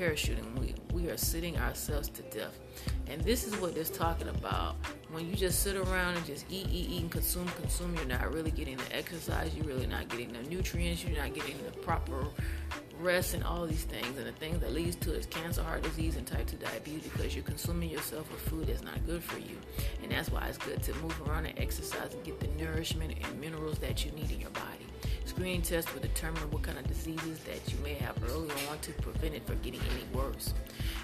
parachuting. 0.00 0.58
We, 0.58 0.74
we 0.94 1.10
are 1.10 1.16
sitting 1.16 1.58
ourselves 1.58 2.08
to 2.10 2.22
death. 2.22 2.58
And 3.08 3.20
this 3.22 3.44
is 3.44 3.54
what 3.56 3.76
it's 3.76 3.90
talking 3.90 4.28
about. 4.28 4.76
When 5.10 5.28
you 5.28 5.34
just 5.34 5.62
sit 5.62 5.76
around 5.76 6.16
and 6.16 6.24
just 6.24 6.46
eat, 6.48 6.68
eat, 6.70 6.88
eat, 6.90 7.02
and 7.02 7.10
consume, 7.10 7.46
consume, 7.60 7.94
you're 7.96 8.06
not 8.06 8.32
really 8.32 8.50
getting 8.50 8.78
the 8.78 8.96
exercise, 8.96 9.54
you're 9.54 9.66
really 9.66 9.86
not 9.86 10.08
getting 10.08 10.32
the 10.32 10.42
nutrients, 10.48 11.04
you're 11.04 11.18
not 11.18 11.34
getting 11.34 11.56
the 11.64 11.72
proper 11.80 12.24
rest 13.00 13.34
and 13.34 13.44
all 13.44 13.66
these 13.66 13.84
things. 13.84 14.16
And 14.16 14.26
the 14.26 14.32
things 14.32 14.60
that 14.60 14.72
leads 14.72 14.96
to 14.96 15.14
is 15.14 15.26
cancer, 15.26 15.62
heart 15.62 15.82
disease, 15.82 16.16
and 16.16 16.26
type 16.26 16.46
2 16.46 16.56
diabetes 16.56 17.02
because 17.02 17.34
you're 17.34 17.44
consuming 17.44 17.90
yourself 17.90 18.30
with 18.30 18.40
food 18.40 18.68
that's 18.68 18.82
not 18.82 19.04
good 19.06 19.22
for 19.22 19.38
you. 19.38 19.58
And 20.02 20.12
that's 20.12 20.30
why 20.30 20.46
it's 20.46 20.58
good 20.58 20.82
to 20.84 20.94
move 20.96 21.20
around 21.28 21.46
and 21.46 21.58
exercise 21.58 22.14
and 22.14 22.24
get 22.24 22.40
the 22.40 22.48
nourishment 22.62 23.14
and 23.22 23.40
minerals 23.40 23.78
that 23.80 24.04
you 24.04 24.12
need 24.12 24.30
in 24.30 24.40
your 24.40 24.50
body. 24.50 24.86
Screening 25.40 25.62
tests 25.62 25.94
will 25.94 26.02
determine 26.02 26.42
what 26.50 26.60
kind 26.60 26.76
of 26.76 26.86
diseases 26.86 27.38
that 27.44 27.72
you 27.72 27.78
may 27.82 27.94
have 27.94 28.14
early 28.24 28.50
on 28.70 28.78
to 28.80 28.92
prevent 29.00 29.34
it 29.34 29.46
from 29.46 29.58
getting 29.62 29.80
any 29.80 30.04
worse. 30.12 30.52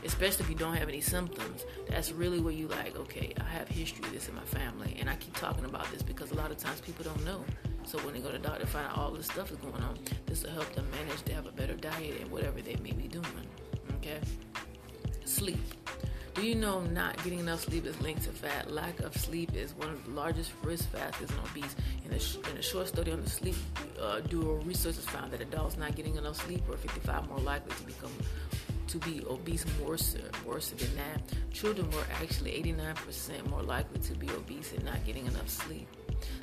Especially 0.04 0.44
if 0.44 0.50
you 0.50 0.54
don't 0.54 0.76
have 0.76 0.90
any 0.90 1.00
symptoms. 1.00 1.64
That's 1.88 2.12
really 2.12 2.38
where 2.38 2.52
you 2.52 2.68
like, 2.68 2.98
okay, 2.98 3.32
I 3.40 3.44
have 3.44 3.66
history 3.66 4.04
of 4.04 4.12
this 4.12 4.28
in 4.28 4.34
my 4.34 4.42
family. 4.42 4.94
And 5.00 5.08
I 5.08 5.16
keep 5.16 5.34
talking 5.36 5.64
about 5.64 5.90
this 5.90 6.02
because 6.02 6.32
a 6.32 6.34
lot 6.34 6.50
of 6.50 6.58
times 6.58 6.82
people 6.82 7.02
don't 7.02 7.24
know. 7.24 7.46
So 7.86 7.96
when 8.00 8.12
they 8.12 8.20
go 8.20 8.30
to 8.30 8.36
the 8.36 8.46
doctor, 8.46 8.66
find 8.66 8.86
out 8.86 8.98
all 8.98 9.10
this 9.10 9.24
stuff 9.24 9.50
is 9.50 9.56
going 9.56 9.82
on. 9.82 9.96
This 10.26 10.42
will 10.42 10.50
help 10.50 10.70
them 10.74 10.86
manage 10.90 11.22
to 11.22 11.32
have 11.32 11.46
a 11.46 11.52
better 11.52 11.74
diet 11.74 12.20
and 12.20 12.30
whatever 12.30 12.60
they 12.60 12.76
may 12.82 12.92
be 12.92 13.08
doing. 13.08 13.48
Okay? 13.94 14.20
Sleep. 15.24 15.64
Do 16.36 16.46
you 16.46 16.54
know 16.54 16.82
not 16.82 17.16
getting 17.24 17.38
enough 17.38 17.64
sleep 17.64 17.86
is 17.86 17.98
linked 18.02 18.24
to 18.24 18.28
fat? 18.28 18.70
Lack 18.70 19.00
of 19.00 19.16
sleep 19.16 19.56
is 19.56 19.72
one 19.72 19.88
of 19.88 20.04
the 20.04 20.10
largest 20.10 20.52
risk 20.62 20.86
factors 20.90 21.30
in 21.30 21.38
obese. 21.38 21.74
In 22.04 22.12
a, 22.12 22.50
in 22.50 22.58
a 22.58 22.62
short 22.62 22.88
study 22.88 23.10
on 23.10 23.22
the 23.22 23.30
sleep 23.30 23.54
uh, 23.98 24.20
duo, 24.20 24.56
researchers 24.56 25.06
found 25.06 25.32
that 25.32 25.40
adults 25.40 25.78
not 25.78 25.96
getting 25.96 26.16
enough 26.16 26.36
sleep 26.36 26.68
were 26.68 26.76
55 26.76 27.26
more 27.30 27.38
likely 27.38 27.74
to 27.74 27.82
become 27.84 28.12
to 28.88 28.98
be 28.98 29.24
obese 29.26 29.64
worse, 29.82 30.14
worse 30.44 30.68
than 30.68 30.94
that. 30.96 31.22
Children 31.54 31.90
were 31.90 32.04
actually 32.20 32.50
89% 32.50 33.48
more 33.48 33.62
likely 33.62 33.98
to 34.00 34.12
be 34.12 34.28
obese 34.28 34.72
and 34.72 34.84
not 34.84 35.02
getting 35.06 35.26
enough 35.26 35.48
sleep. 35.48 35.88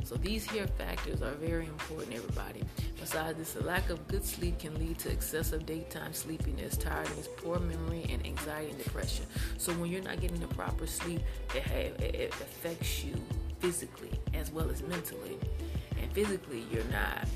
So 0.04 0.16
these 0.16 0.50
here 0.50 0.68
factors 0.68 1.22
are 1.22 1.32
very 1.32 1.66
important, 1.66 2.16
everybody. 2.16 2.64
Besides 3.00 3.38
this, 3.38 3.56
a 3.56 3.64
lack 3.64 3.90
of 3.90 4.08
good 4.08 4.24
sleep 4.24 4.60
can 4.60 4.78
lead 4.80 4.98
to 5.00 5.12
excessive 5.12 5.66
daytime 5.66 6.14
sleepiness, 6.14 6.78
tiredness, 6.78 7.28
poor 7.38 7.60
memory, 7.60 8.06
and 8.10 8.26
anxiety 8.26 8.72
and 8.72 8.84
depression. 8.84 9.26
So 9.58 9.74
when 9.74 9.92
you're 9.92 10.04
not 10.04 10.22
getting 10.22 10.40
the 10.40 10.48
proper 10.48 10.88
sleep, 10.88 11.22
it, 11.56 12.00
it 12.02 12.34
affects 12.34 13.04
you 13.04 13.16
physically 13.60 14.12
as 14.34 14.52
well 14.52 14.70
as 14.70 14.82
mentally. 14.84 15.38
And 16.02 16.12
physically, 16.12 16.66
you're 16.72 16.84
not 16.86 17.28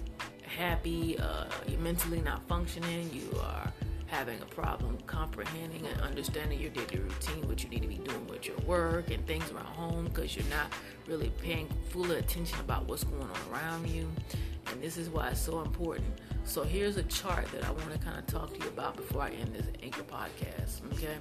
happy, 0.57 1.17
uh, 1.19 1.45
you're 1.67 1.79
mentally 1.79 2.21
not 2.21 2.47
functioning, 2.47 3.09
you 3.13 3.39
are 3.41 3.71
having 4.07 4.41
a 4.41 4.45
problem 4.45 4.97
comprehending 5.05 5.85
and 5.85 6.01
understanding 6.01 6.59
your 6.59 6.71
daily 6.71 6.99
routine, 6.99 7.47
what 7.47 7.63
you 7.63 7.69
need 7.69 7.81
to 7.81 7.87
be 7.87 7.95
doing 7.95 8.25
with 8.27 8.47
your 8.47 8.57
work 8.65 9.11
and 9.11 9.25
things 9.27 9.49
around 9.51 9.65
home 9.65 10.05
because 10.05 10.35
you're 10.35 10.45
not 10.45 10.71
really 11.07 11.31
paying 11.41 11.69
full 11.89 12.09
attention 12.11 12.59
about 12.61 12.87
what's 12.87 13.03
going 13.03 13.21
on 13.21 13.51
around 13.51 13.87
you. 13.87 14.09
And 14.71 14.81
this 14.81 14.97
is 14.97 15.09
why 15.09 15.29
it's 15.29 15.41
so 15.41 15.61
important. 15.61 16.07
So 16.45 16.63
here's 16.63 16.97
a 16.97 17.03
chart 17.03 17.45
that 17.51 17.65
I 17.65 17.71
want 17.71 17.91
to 17.91 17.99
kind 17.99 18.17
of 18.17 18.25
talk 18.27 18.53
to 18.53 18.59
you 18.59 18.67
about 18.67 18.95
before 18.95 19.23
I 19.23 19.29
end 19.31 19.53
this 19.53 19.67
anchor 19.83 20.03
podcast. 20.03 20.81
Okay. 20.93 21.15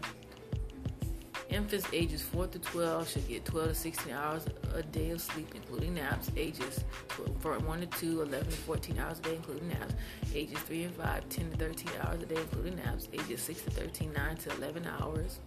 Infants 1.56 1.86
ages 1.90 2.20
4 2.20 2.48
to 2.48 2.58
12 2.58 3.08
should 3.08 3.28
get 3.28 3.46
12 3.46 3.68
to 3.68 3.74
16 3.74 4.12
hours 4.12 4.44
a 4.74 4.82
day 4.82 5.08
of 5.08 5.22
sleep, 5.22 5.48
including 5.54 5.94
naps. 5.94 6.30
Ages 6.36 6.84
12, 7.08 7.66
1 7.66 7.80
to 7.80 7.86
2, 7.86 8.20
11 8.20 8.50
to 8.50 8.56
14 8.58 8.98
hours 8.98 9.18
a 9.20 9.22
day, 9.22 9.36
including 9.36 9.68
naps. 9.68 9.94
Ages 10.34 10.58
3 10.58 10.82
and 10.82 10.94
5, 10.94 11.28
10 11.30 11.50
to 11.52 11.56
13 11.56 11.88
hours 12.02 12.22
a 12.22 12.26
day, 12.26 12.36
including 12.36 12.76
naps. 12.76 13.08
Ages 13.10 13.40
6 13.40 13.62
to 13.62 13.70
13, 13.70 14.12
9 14.12 14.36
to 14.36 14.52
11 14.52 14.86
hours. 15.00 15.38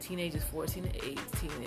Teenagers 0.00 0.44
14 0.44 0.84
to 0.84 0.96
18 0.96 1.18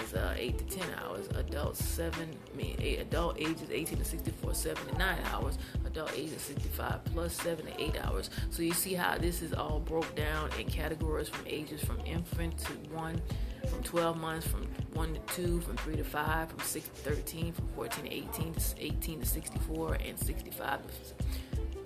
is 0.02 0.16
uh, 0.16 0.34
8 0.36 0.58
to 0.58 0.80
10 0.80 0.90
hours. 1.04 1.28
Adults 1.36 1.86
7, 1.86 2.20
I 2.52 2.58
mean, 2.58 2.76
eight, 2.80 3.00
adult 3.00 3.40
ages 3.40 3.70
18 3.70 4.00
to 4.00 4.04
64, 4.06 4.56
7 4.56 4.88
to 4.88 4.98
9 4.98 5.20
hours. 5.32 5.60
Adult 5.86 6.12
ages 6.16 6.42
65 6.42 7.06
plus 7.06 7.36
7 7.36 7.64
to 7.64 7.80
8 7.80 8.04
hours. 8.04 8.32
So 8.50 8.64
you 8.64 8.74
see 8.74 8.96
how 8.96 9.20
this 9.20 9.44
is 9.44 9.54
all 9.54 9.80
broke 9.80 10.16
down 10.16 10.50
in 10.60 10.66
categories 10.66 11.30
from 11.30 11.46
ages 11.46 11.84
from 11.84 12.00
infant 12.08 12.58
to 12.58 12.74
1 12.92 13.22
from 13.68 13.84
12 13.84 14.18
months, 14.18 14.48
from 14.48 14.68
1 14.94 15.14
to 15.14 15.20
2, 15.36 15.62
from 15.62 15.78
3 15.78 15.96
to 15.98 16.04
5, 16.04 16.50
from 16.50 16.60
6 16.60 16.88
to 16.88 16.96
13, 17.12 17.54
from 17.54 17.68
14 17.76 18.06
to 18.06 18.14
18, 18.14 18.56
18 18.80 19.20
to 19.20 19.26
64, 19.26 19.94
and 20.06 20.20
65 20.20 20.80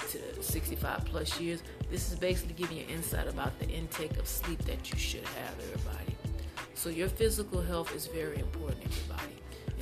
to 0.10 0.44
65 0.44 1.06
plus 1.06 1.40
years. 1.40 1.64
This 1.90 2.12
is 2.12 2.18
basically 2.18 2.56
giving 2.56 2.78
you 2.78 2.86
insight 2.90 3.28
about 3.28 3.58
the 3.60 3.68
intake 3.68 4.18
of 4.18 4.28
sleep 4.28 4.60
that 4.66 4.92
you 4.92 4.98
should 4.98 5.26
have, 5.26 5.56
everybody. 5.72 6.16
So, 6.74 6.90
your 6.90 7.10
physical 7.10 7.62
health 7.62 7.96
is 7.96 8.08
very 8.08 8.40
important, 8.40 8.86
everybody. 8.86 9.34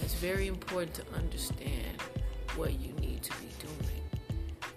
It's 0.02 0.14
very 0.16 0.48
important 0.48 0.94
to 0.96 1.04
understand 1.16 2.02
what 2.56 2.80
you 2.80 2.94
need 2.94 3.22
to 3.24 3.32
be 3.34 3.50
doing. 3.60 4.02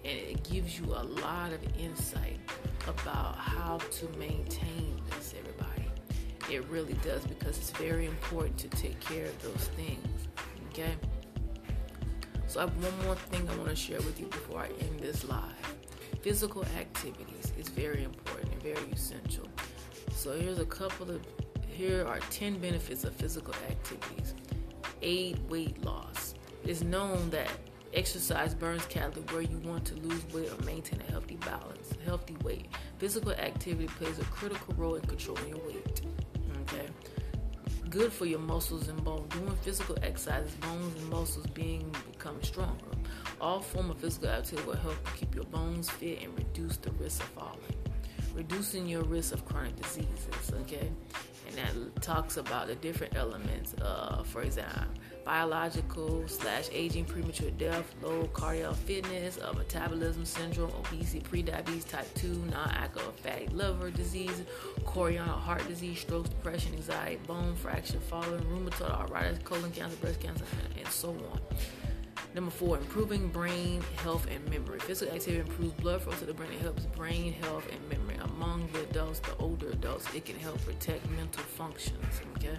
And 0.04 0.18
it 0.18 0.48
gives 0.48 0.78
you 0.78 0.86
a 0.86 1.04
lot 1.04 1.52
of 1.52 1.60
insight 1.78 2.40
about 2.86 3.36
how 3.36 3.78
to 3.78 4.08
maintain. 4.18 4.97
It 6.50 6.64
really 6.68 6.94
does 7.04 7.24
because 7.26 7.58
it's 7.58 7.70
very 7.72 8.06
important 8.06 8.56
to 8.58 8.68
take 8.68 8.98
care 9.00 9.26
of 9.26 9.42
those 9.42 9.68
things. 9.76 10.28
Okay? 10.70 10.94
So 12.46 12.60
I 12.60 12.62
have 12.62 12.82
one 12.82 13.04
more 13.04 13.14
thing 13.14 13.46
I 13.48 13.56
want 13.56 13.68
to 13.68 13.76
share 13.76 13.98
with 13.98 14.18
you 14.18 14.26
before 14.26 14.60
I 14.60 14.68
end 14.80 15.00
this 15.00 15.24
live. 15.24 15.42
Physical 16.22 16.64
activities 16.78 17.52
is 17.58 17.68
very 17.68 18.02
important 18.02 18.52
and 18.52 18.62
very 18.62 18.90
essential. 18.90 19.46
So 20.12 20.32
here's 20.38 20.58
a 20.58 20.64
couple 20.64 21.10
of 21.10 21.20
here 21.68 22.04
are 22.08 22.18
10 22.30 22.58
benefits 22.58 23.04
of 23.04 23.14
physical 23.14 23.54
activities. 23.70 24.34
Aid 25.02 25.38
weight 25.48 25.80
loss. 25.84 26.34
It 26.64 26.70
is 26.70 26.82
known 26.82 27.30
that 27.30 27.48
exercise 27.94 28.54
burns 28.54 28.84
calories 28.86 29.24
where 29.30 29.42
you 29.42 29.58
want 29.58 29.84
to 29.84 29.94
lose 29.96 30.24
weight 30.32 30.50
or 30.50 30.64
maintain 30.64 31.00
a 31.06 31.10
healthy 31.10 31.36
balance, 31.36 31.92
healthy 32.04 32.36
weight. 32.42 32.66
Physical 32.98 33.32
activity 33.32 33.86
plays 33.86 34.18
a 34.18 34.24
critical 34.24 34.74
role 34.76 34.96
in 34.96 35.02
controlling 35.02 35.50
your 35.50 35.64
weight? 35.66 36.02
Good 37.90 38.12
for 38.12 38.26
your 38.26 38.40
muscles 38.40 38.88
and 38.88 39.02
bones. 39.02 39.32
Doing 39.34 39.56
physical 39.62 39.96
exercises, 40.02 40.54
bones 40.56 41.00
and 41.00 41.10
muscles 41.10 41.46
being 41.48 41.90
become 42.12 42.42
stronger. 42.42 42.84
All 43.40 43.60
form 43.60 43.90
of 43.90 43.98
physical 43.98 44.28
activity 44.28 44.66
will 44.66 44.76
help 44.76 44.96
keep 45.16 45.34
your 45.34 45.44
bones 45.44 45.88
fit 45.88 46.22
and 46.22 46.36
reduce 46.36 46.76
the 46.76 46.90
risk 46.92 47.22
of 47.22 47.28
falling. 47.30 47.76
Reducing 48.34 48.86
your 48.86 49.02
risk 49.04 49.32
of 49.32 49.44
chronic 49.46 49.74
diseases, 49.76 50.52
okay? 50.60 50.90
And 51.46 51.56
that 51.56 52.02
talks 52.02 52.36
about 52.36 52.66
the 52.66 52.74
different 52.74 53.16
elements, 53.16 53.74
uh, 53.80 54.22
for 54.22 54.42
example, 54.42 54.84
biological 55.28 56.26
slash 56.26 56.70
aging, 56.72 57.04
premature 57.04 57.50
death, 57.58 57.94
low 58.02 58.26
cardiac 58.32 58.74
fitness, 58.74 59.38
uh, 59.38 59.52
metabolism 59.52 60.24
syndrome, 60.24 60.72
obesity, 60.78 61.20
prediabetes, 61.20 61.86
type 61.86 62.08
2, 62.14 62.28
non-alcohol 62.50 63.12
fatty 63.22 63.46
liver 63.48 63.90
disease, 63.90 64.42
coronary 64.86 65.28
heart 65.28 65.68
disease, 65.68 66.00
strokes, 66.00 66.30
depression, 66.30 66.72
anxiety, 66.72 67.20
bone 67.26 67.54
fracture, 67.56 68.00
falling, 68.00 68.40
rheumatoid 68.44 68.90
arthritis, 68.90 69.38
colon 69.44 69.70
cancer, 69.70 69.96
breast 69.96 70.18
cancer, 70.18 70.46
and 70.78 70.88
so 70.88 71.10
on. 71.10 71.40
Number 72.34 72.50
four, 72.50 72.78
improving 72.78 73.28
brain 73.28 73.82
health 74.02 74.26
and 74.30 74.42
memory. 74.48 74.78
Physical 74.80 75.14
activity 75.14 75.40
improves 75.40 75.74
blood 75.74 76.00
flow 76.00 76.14
to 76.14 76.24
the 76.24 76.32
brain. 76.32 76.52
It 76.52 76.62
helps 76.62 76.86
brain 76.86 77.34
health 77.34 77.66
and 77.70 77.86
memory. 77.90 78.17
Among 78.38 78.68
the 78.72 78.82
adults, 78.82 79.18
the 79.18 79.34
older 79.38 79.70
adults, 79.70 80.06
it 80.14 80.24
can 80.24 80.36
help 80.36 80.64
protect 80.64 81.10
mental 81.10 81.42
functions. 81.42 82.20
Okay, 82.36 82.56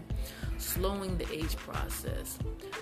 slowing 0.57 1.17
the 1.17 1.31
age 1.31 1.55
process. 1.55 2.38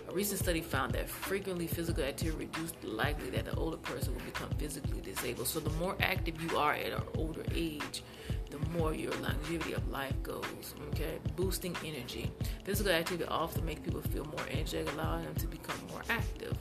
A 0.09 0.13
recent 0.13 0.39
study 0.39 0.61
found 0.61 0.93
that 0.93 1.07
frequently 1.07 1.67
physical 1.67 2.03
activity 2.03 2.45
reduced 2.45 2.81
the 2.81 2.87
likelihood 2.87 3.35
that 3.35 3.45
the 3.45 3.55
older 3.55 3.77
person 3.77 4.15
will 4.15 4.23
become 4.23 4.49
physically 4.57 4.99
disabled. 5.01 5.47
So 5.47 5.59
the 5.59 5.69
more 5.71 5.95
active 5.99 6.41
you 6.41 6.57
are 6.57 6.73
at 6.73 6.91
an 6.91 7.03
older 7.15 7.43
age, 7.53 8.01
the 8.49 8.59
more 8.69 8.93
your 8.93 9.13
longevity 9.15 9.73
of 9.73 9.87
life 9.89 10.13
goes. 10.23 10.75
Okay, 10.89 11.19
boosting 11.35 11.75
energy. 11.85 12.31
Physical 12.63 12.91
activity 12.91 13.25
often 13.29 13.65
makes 13.65 13.81
people 13.81 14.01
feel 14.01 14.25
more 14.25 14.45
energetic, 14.51 14.91
allowing 14.93 15.25
them 15.25 15.35
to 15.35 15.47
become 15.47 15.75
more 15.91 16.01
active. 16.09 16.57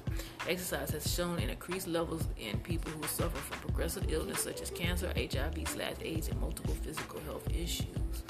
Exercise 0.49 0.91
has 0.91 1.13
shown 1.13 1.39
in 1.39 1.51
increased 1.51 1.89
levels 1.89 2.25
in 2.39 2.59
people 2.61 2.91
who 2.93 3.07
suffer 3.07 3.37
from 3.37 3.59
progressive 3.61 4.11
illness 4.13 4.41
such 4.41 4.61
as 4.61 4.71
cancer, 4.71 5.13
HIV, 5.17 5.69
slash 5.69 5.97
AIDS, 6.03 6.29
and 6.29 6.41
multiple 6.41 6.75
physical 6.75 7.21
health 7.21 7.49
issues. 7.51 8.25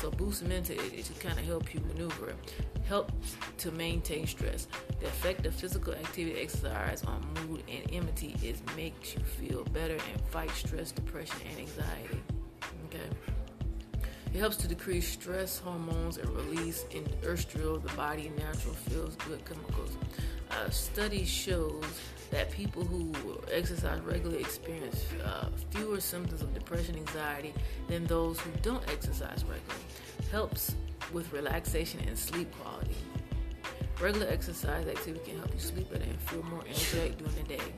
So 0.00 0.10
boost 0.10 0.44
mental 0.44 0.78
it, 0.78 0.92
it 0.92 1.20
kind 1.20 1.38
of 1.38 1.44
help 1.44 1.72
you 1.72 1.80
maneuver, 1.80 2.34
help 2.86 3.10
to 3.58 3.70
maintain 3.72 4.26
stress. 4.26 4.68
The 5.00 5.06
effect 5.06 5.46
of 5.46 5.54
physical 5.54 5.94
activity, 5.94 6.40
exercise 6.40 7.02
on 7.04 7.26
mood 7.46 7.62
and 7.68 7.88
immunity 7.90 8.36
is 8.42 8.60
makes 8.76 9.14
you 9.14 9.22
feel 9.22 9.64
better 9.64 9.94
and 9.94 10.20
fight 10.28 10.50
stress, 10.50 10.92
depression, 10.92 11.38
and 11.50 11.60
anxiety. 11.60 12.22
Okay. 12.94 13.08
It 14.32 14.38
helps 14.38 14.56
to 14.58 14.68
decrease 14.68 15.08
stress 15.08 15.58
hormones 15.58 16.18
and 16.18 16.28
release 16.30 16.84
in 16.90 17.04
the 17.22 17.92
body 17.96 18.32
natural 18.36 18.74
feels 18.74 19.14
good 19.16 19.44
chemicals. 19.44 19.96
A 20.50 20.70
study 20.70 21.24
shows 21.24 21.84
that 22.30 22.50
people 22.50 22.84
who 22.84 23.12
exercise 23.52 24.00
regularly 24.00 24.40
experience 24.40 25.04
uh, 25.24 25.48
fewer 25.70 26.00
symptoms 26.00 26.42
of 26.42 26.52
depression, 26.52 26.96
anxiety 26.96 27.54
than 27.88 28.04
those 28.06 28.40
who 28.40 28.50
don't 28.62 28.82
exercise 28.90 29.44
regularly. 29.44 29.84
Helps 30.30 30.74
with 31.12 31.32
relaxation 31.32 32.00
and 32.08 32.18
sleep 32.18 32.52
quality. 32.60 32.96
Regular 34.00 34.26
exercise 34.26 34.86
activity 34.88 35.30
can 35.30 35.38
help 35.38 35.52
you 35.54 35.60
sleep 35.60 35.90
better 35.90 36.04
and 36.04 36.18
feel 36.22 36.42
more 36.44 36.62
energetic 36.66 37.18
during 37.18 37.34
the 37.36 37.42
day. 37.42 37.72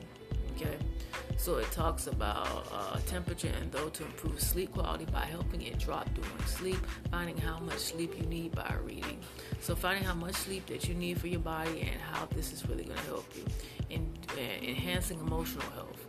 Okay. 0.55 0.75
So 1.37 1.57
it 1.57 1.71
talks 1.71 2.07
about 2.07 2.67
uh, 2.73 2.99
temperature 3.05 3.51
and 3.61 3.71
though 3.71 3.89
to 3.89 4.03
improve 4.03 4.41
sleep 4.41 4.73
quality 4.73 5.05
by 5.05 5.25
helping 5.25 5.61
it 5.61 5.79
drop 5.79 6.13
during 6.13 6.45
sleep, 6.45 6.79
finding 7.09 7.37
how 7.37 7.59
much 7.59 7.77
sleep 7.77 8.17
you 8.17 8.25
need 8.25 8.53
by 8.53 8.75
reading. 8.83 9.19
So 9.61 9.75
finding 9.75 10.03
how 10.03 10.15
much 10.15 10.33
sleep 10.33 10.65
that 10.65 10.89
you 10.89 10.95
need 10.95 11.21
for 11.21 11.27
your 11.27 11.39
body 11.39 11.81
and 11.81 12.01
how 12.01 12.25
this 12.35 12.51
is 12.51 12.67
really 12.67 12.83
going 12.83 12.97
to 12.97 13.05
help 13.05 13.25
you 13.35 13.45
in 13.89 14.13
uh, 14.35 14.65
enhancing 14.65 15.19
emotional 15.19 15.69
health. 15.71 16.05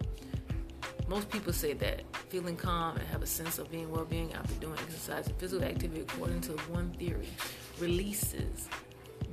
Most 1.06 1.30
people 1.30 1.52
say 1.52 1.73
that 1.75 2.02
feeling 2.28 2.56
calm 2.56 2.97
and 2.97 3.06
have 3.08 3.23
a 3.23 3.26
sense 3.26 3.58
of 3.58 3.70
being 3.70 3.90
well-being 3.90 4.32
after 4.35 4.54
doing 4.54 4.78
exercise 4.80 5.26
and 5.26 5.37
physical 5.38 5.64
activity, 5.64 6.00
according 6.00 6.40
to 6.42 6.52
one 6.70 6.90
theory, 6.99 7.28
releases 7.78 8.68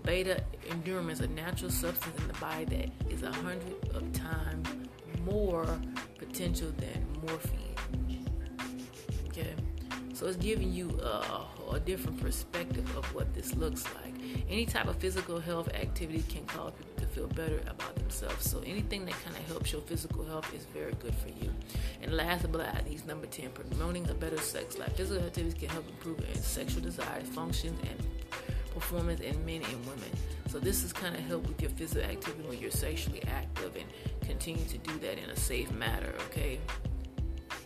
beta 0.04 0.42
endorphins, 0.70 1.20
a 1.22 1.28
natural 1.28 1.72
substance 1.72 2.18
in 2.20 2.28
the 2.28 2.34
body 2.34 2.66
that 2.66 3.12
is 3.12 3.24
a 3.24 3.32
hundred 3.32 3.74
of 3.94 4.14
times 4.14 4.70
more 5.26 5.68
potential 6.18 6.72
than 6.78 7.06
morphine. 7.26 7.62
Okay, 9.28 9.54
So 10.14 10.28
it's 10.28 10.38
giving 10.38 10.72
you 10.72 10.90
a, 11.02 11.46
a, 11.74 11.80
different 11.80 12.22
perspective 12.22 12.86
of 12.96 13.06
what 13.14 13.34
this 13.34 13.54
looks 13.56 13.84
like. 13.96 14.14
Any 14.50 14.66
type 14.66 14.88
of 14.88 14.96
physical 14.98 15.40
health 15.40 15.74
activity 15.74 16.24
can 16.30 16.46
cause 16.46 16.72
people 16.72 16.94
to 16.98 17.06
feel 17.08 17.28
better 17.28 17.60
about 17.68 17.96
themselves. 17.96 18.50
So 18.50 18.62
anything 18.66 19.06
that 19.06 19.16
kind 19.26 19.36
of 19.36 19.46
helps 19.48 19.74
your 19.74 19.82
physical 19.82 20.24
health 20.24 20.54
is 20.56 20.66
very 20.74 20.94
good 20.94 21.16
for 21.16 21.30
you. 21.44 21.54
And 22.02 22.14
last 22.14 22.50
but 22.50 22.62
not 22.62 22.86
least, 22.86 23.08
number 23.08 23.28
10, 23.28 23.50
promoting 23.50 24.10
a 24.10 24.14
better 24.14 24.38
sex 24.38 24.78
life. 24.78 24.96
Physical 24.96 25.26
activities 25.26 25.60
can 25.60 25.70
help 25.70 25.88
improve 25.90 26.24
sexual 26.38 26.82
desires, 26.82 27.28
functions, 27.28 27.78
and 27.90 28.00
performance 28.76 29.22
in 29.22 29.44
men 29.46 29.62
and 29.64 29.86
women. 29.86 30.10
So 30.50 30.60
this 30.60 30.84
is 30.84 30.94
kind 30.94 31.16
of 31.16 31.22
help 31.22 31.48
with 31.48 31.62
your 31.62 31.72
physical 31.72 32.04
activity 32.04 32.48
when 32.48 32.60
you're 32.60 32.72
sexually 32.72 33.24
active 33.24 33.76
and 33.76 33.86
continue 34.28 34.66
to 34.66 34.78
do 34.78 34.98
that 35.00 35.18
in 35.18 35.30
a 35.30 35.36
safe 35.36 35.72
manner, 35.72 36.14
okay? 36.28 36.60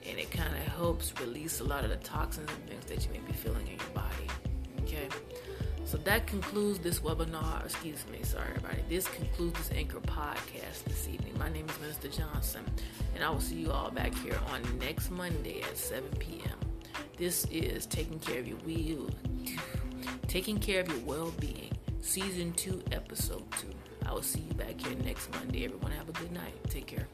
and 0.09 0.17
it 0.17 0.31
kind 0.31 0.53
of 0.55 0.61
helps 0.73 1.13
release 1.21 1.59
a 1.59 1.63
lot 1.63 1.83
of 1.83 1.89
the 1.89 1.95
toxins 1.97 2.49
and 2.49 2.69
things 2.69 2.85
that 2.85 3.05
you 3.05 3.11
may 3.11 3.25
be 3.27 3.33
feeling 3.33 3.67
in 3.67 3.77
your 3.77 3.89
body. 3.93 4.27
Okay, 4.81 5.07
so 5.85 5.97
that 5.97 6.25
concludes 6.25 6.79
this 6.79 6.99
webinar. 6.99 7.63
Excuse 7.63 8.03
me, 8.11 8.23
sorry, 8.23 8.47
everybody. 8.55 8.81
This 8.89 9.07
concludes 9.07 9.57
this 9.59 9.71
Anchor 9.71 9.99
podcast 9.99 10.83
this 10.85 11.07
evening. 11.07 11.37
My 11.37 11.49
name 11.49 11.67
is 11.69 11.79
Minister 11.79 12.07
Johnson, 12.07 12.63
and 13.13 13.23
I 13.23 13.29
will 13.29 13.39
see 13.39 13.55
you 13.55 13.71
all 13.71 13.91
back 13.91 14.15
here 14.15 14.39
on 14.51 14.61
next 14.79 15.11
Monday 15.11 15.61
at 15.61 15.77
7 15.77 16.03
p.m. 16.17 16.57
This 17.17 17.45
is 17.51 17.85
taking 17.85 18.19
care 18.19 18.39
of 18.39 18.47
your 18.47 18.57
will, 18.65 19.09
taking 20.27 20.57
care 20.57 20.81
of 20.81 20.87
your 20.87 20.99
well-being, 20.99 21.77
season 22.01 22.53
two, 22.53 22.81
episode 22.91 23.43
two. 23.51 23.88
I 24.09 24.11
will 24.11 24.23
see 24.23 24.39
you 24.39 24.53
back 24.55 24.81
here 24.81 24.95
next 25.05 25.29
Monday. 25.35 25.65
Everyone, 25.65 25.91
have 25.91 26.09
a 26.09 26.13
good 26.13 26.31
night. 26.31 26.55
Take 26.67 26.87
care. 26.87 27.07